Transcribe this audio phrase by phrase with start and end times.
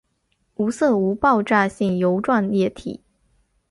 [0.55, 3.01] 无色无爆炸性油状液体。